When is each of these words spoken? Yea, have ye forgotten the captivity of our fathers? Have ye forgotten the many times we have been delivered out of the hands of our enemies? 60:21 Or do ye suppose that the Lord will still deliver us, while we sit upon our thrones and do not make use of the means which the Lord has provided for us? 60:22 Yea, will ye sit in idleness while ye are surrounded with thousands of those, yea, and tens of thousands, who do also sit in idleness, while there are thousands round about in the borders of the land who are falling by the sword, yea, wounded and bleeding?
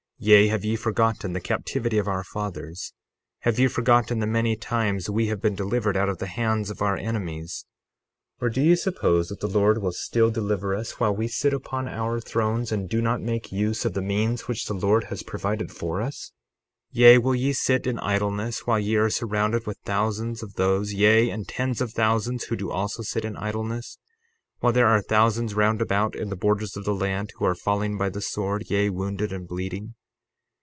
Yea, 0.23 0.49
have 0.49 0.63
ye 0.63 0.75
forgotten 0.75 1.33
the 1.33 1.39
captivity 1.41 1.97
of 1.97 2.07
our 2.07 2.23
fathers? 2.23 2.93
Have 3.39 3.57
ye 3.57 3.67
forgotten 3.67 4.19
the 4.19 4.27
many 4.27 4.55
times 4.55 5.09
we 5.09 5.25
have 5.29 5.41
been 5.41 5.55
delivered 5.55 5.97
out 5.97 6.09
of 6.09 6.19
the 6.19 6.27
hands 6.27 6.69
of 6.69 6.79
our 6.79 6.95
enemies? 6.95 7.65
60:21 8.39 8.45
Or 8.45 8.49
do 8.51 8.61
ye 8.61 8.75
suppose 8.75 9.29
that 9.29 9.39
the 9.39 9.47
Lord 9.47 9.81
will 9.81 9.91
still 9.91 10.29
deliver 10.29 10.75
us, 10.75 10.99
while 10.99 11.15
we 11.15 11.27
sit 11.27 11.53
upon 11.53 11.87
our 11.87 12.21
thrones 12.21 12.71
and 12.71 12.87
do 12.87 13.01
not 13.01 13.19
make 13.19 13.51
use 13.51 13.83
of 13.83 13.95
the 13.95 14.01
means 14.03 14.41
which 14.47 14.67
the 14.67 14.75
Lord 14.75 15.05
has 15.05 15.23
provided 15.23 15.71
for 15.71 16.03
us? 16.03 16.31
60:22 16.93 16.99
Yea, 16.99 17.17
will 17.17 17.33
ye 17.35 17.51
sit 17.51 17.87
in 17.87 17.97
idleness 17.97 18.67
while 18.67 18.77
ye 18.79 18.97
are 18.97 19.09
surrounded 19.09 19.65
with 19.65 19.79
thousands 19.85 20.43
of 20.43 20.53
those, 20.53 20.93
yea, 20.93 21.31
and 21.31 21.47
tens 21.47 21.81
of 21.81 21.93
thousands, 21.93 22.43
who 22.43 22.55
do 22.55 22.69
also 22.69 23.01
sit 23.01 23.25
in 23.25 23.35
idleness, 23.37 23.97
while 24.59 24.71
there 24.71 24.85
are 24.85 25.01
thousands 25.01 25.55
round 25.55 25.81
about 25.81 26.15
in 26.15 26.29
the 26.29 26.35
borders 26.35 26.77
of 26.77 26.85
the 26.85 26.93
land 26.93 27.33
who 27.39 27.45
are 27.45 27.55
falling 27.55 27.97
by 27.97 28.07
the 28.07 28.21
sword, 28.21 28.65
yea, 28.69 28.87
wounded 28.87 29.33
and 29.33 29.47
bleeding? 29.47 29.95